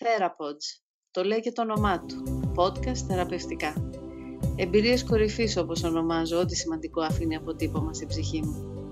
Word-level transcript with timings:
Therapods. 0.00 0.80
Το 1.10 1.22
λέει 1.22 1.40
και 1.40 1.52
το 1.52 1.62
όνομά 1.62 2.00
του. 2.00 2.16
Podcast 2.56 2.96
θεραπευτικά. 3.08 3.90
Εμπειρίες 4.56 5.04
κορυφής 5.04 5.56
όπως 5.56 5.82
ονομάζω 5.82 6.38
ό,τι 6.38 6.56
σημαντικό 6.56 7.00
αφήνει 7.00 7.36
αποτύπωμα 7.36 7.94
στην 7.94 8.08
ψυχή 8.08 8.42
μου. 8.44 8.82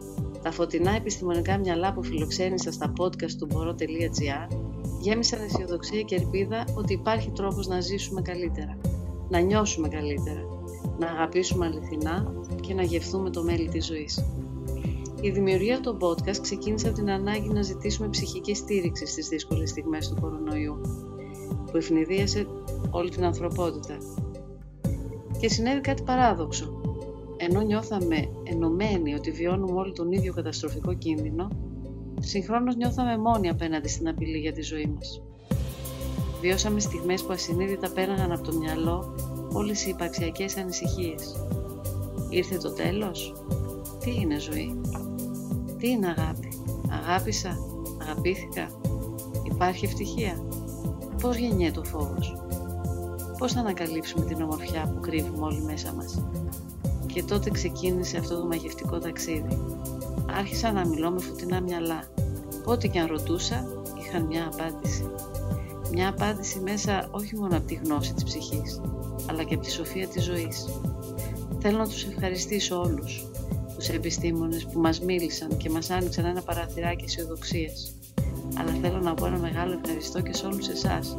Τα 0.43 0.51
φωτεινά 0.51 0.90
επιστημονικά 0.90 1.59
μυαλά 1.59 1.93
που 1.93 2.04
φιλοξένησα 2.04 2.72
στα 2.72 2.93
podcast 2.98 3.30
του 3.38 3.46
μπορώ.gr 3.46 4.56
γέμισαν 5.01 5.43
αισιοδοξία 5.43 6.03
και 6.03 6.14
ελπίδα 6.14 6.64
ότι 6.77 6.93
υπάρχει 6.93 7.30
τρόπος 7.30 7.66
να 7.66 7.80
ζήσουμε 7.80 8.23
καλύτερα, 8.23 8.80
να 9.29 9.39
νιώσουμε 9.39 9.89
καλύτερα, 9.89 10.43
να 10.98 11.07
αγαπήσουμε 11.07 11.66
αληθινά 11.66 12.45
και 12.61 12.75
να 12.75 12.82
γευθούμε 12.82 13.30
το 13.30 13.43
μέλι 13.43 13.68
της 13.68 13.86
ζωής. 13.86 14.25
Η 15.25 15.30
δημιουργία 15.30 15.80
του 15.80 15.96
podcast 16.00 16.38
ξεκίνησε 16.40 16.86
από 16.86 16.96
την 16.96 17.11
ανάγκη 17.11 17.48
να 17.48 17.62
ζητήσουμε 17.62 18.09
ψυχική 18.09 18.54
στήριξη 18.54 19.07
στις 19.07 19.29
δύσκολες 19.29 19.70
στιγμές 19.70 20.08
του 20.08 20.16
κορονοϊού, 20.20 20.80
που 21.70 21.77
ευνηδίασε 21.77 22.46
όλη 22.90 23.11
την 23.11 23.25
ανθρωπότητα. 23.25 23.99
Και 25.40 25.49
συνέβη 25.49 25.80
κάτι 25.80 26.02
παράδοξο. 26.02 26.80
Ενώ 27.36 27.61
νιώθαμε 27.61 28.29
ενωμένοι 28.43 29.14
ότι 29.14 29.30
βιώνουμε 29.30 29.80
όλοι 29.80 29.93
τον 29.93 30.13
ίδιο 30.13 30.32
καταστροφικό 30.32 30.94
κίνδυνο, 30.94 31.49
συγχρόνως 32.20 32.77
νιώθαμε 32.77 33.19
μόνοι 33.19 33.48
απέναντι 33.48 33.88
στην 33.88 34.08
απειλή 34.08 34.38
για 34.38 34.52
τη 34.52 34.62
ζωή 34.62 34.86
μας. 34.97 35.22
Βιώσαμε 36.41 36.80
στιγμές 36.80 37.22
που 37.22 37.33
ασυνείδητα 37.33 37.91
πέραγαν 37.91 38.33
από 38.33 38.50
το 38.50 38.56
μυαλό 38.56 39.14
όλες 39.52 39.86
οι 39.86 39.88
υπαρξιακές 39.88 40.56
ανησυχίες. 40.56 41.47
Ήρθε 42.28 42.56
το 42.56 42.72
τέλος; 42.72 43.34
Τι 44.00 44.14
είναι 44.20 44.38
ζωή; 44.38 44.80
Τι 45.84 45.91
είναι 45.91 46.14
αγάπη; 46.19 46.48
Αγάπησα. 46.91 47.58
Αγαπήθηκα. 48.02 48.69
Υπάρχει 49.42 49.84
ευτυχία; 49.84 50.44
Πώς 51.20 51.36
γεννιέται 51.36 51.78
ο 51.78 51.84
φόβος; 51.84 52.36
Πώς 53.38 53.52
θα 53.52 53.60
ανακαλύψουμε 53.60 54.24
την 54.24 54.42
ομορφιά 54.42 54.92
που 54.94 55.00
κρύβουμε 55.00 55.44
όλοι 55.44 55.62
μέσα 55.62 55.92
μας; 55.92 56.22
Και 57.06 57.22
τότε 57.22 57.50
ξεκίνησε 57.50 58.16
αυτό 58.16 58.41
το 58.41 58.46
μαγευτικό 58.46 58.98
ταξίδι. 58.98 59.58
Άρχισα 60.38 60.72
να 60.72 60.86
μιλώ 60.86 61.10
με 61.10 61.20
φωτεινά 61.20 61.60
μυαλά. 61.60 62.04
Πότε 62.64 62.86
και 62.88 62.98
αν 62.98 63.06
ρωτούσα, 63.06 63.66
είχαν 63.98 64.22
μια 64.22 64.50
απάντηση. 64.52 65.10
Μια 65.92 66.08
απάντηση 66.08 66.60
μέσα 66.60 67.08
όχι 67.10 67.36
μόνο 67.36 67.56
από 67.56 67.66
τη 67.66 67.74
γνώση 67.74 68.14
της 68.14 68.24
ψυχής, 68.24 68.80
αλλά 69.30 69.42
και 69.42 69.54
από 69.54 69.64
τη 69.64 69.70
σοφία 69.70 70.08
της 70.08 70.24
ζωής. 70.24 70.69
Θέλω 71.58 71.78
να 71.78 71.88
τους 71.88 72.04
ευχαριστήσω 72.04 72.80
όλους, 72.80 73.24
τους 73.77 73.89
επιστήμονες 73.89 74.67
που 74.67 74.80
μας 74.80 75.00
μίλησαν 75.00 75.56
και 75.56 75.70
μας 75.70 75.91
άνοιξαν 75.91 76.25
ένα 76.25 76.42
παραθυράκι 76.42 77.05
αισιοδοξίας. 77.05 77.94
Αλλά 78.58 78.72
θέλω 78.83 78.98
να 78.98 79.14
πω 79.14 79.27
ένα 79.27 79.39
μεγάλο 79.39 79.81
ευχαριστώ 79.83 80.20
και 80.20 80.33
σε 80.34 80.47
όλους 80.47 80.69
εσάς 80.69 81.14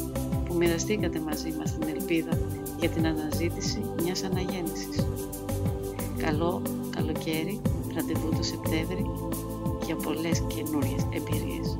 που 0.45 0.53
μοιραστήκατε 0.53 1.19
μαζί 1.19 1.51
μας 1.57 1.77
την 1.77 1.87
ελπίδα 1.95 2.39
για 2.79 2.89
την 2.89 3.05
αναζήτηση 3.05 3.81
μιας 4.03 4.23
αναγέννησης. 4.23 5.05
Καλό 6.17 6.61
καλοκαίρι, 6.95 7.61
ραντεβού 7.95 8.29
το 8.37 8.43
Σεπτέμβρη 8.43 9.05
για 9.85 9.95
πολλές 9.95 10.43
καινούριες 10.47 11.07
εμπειρίες. 11.13 11.77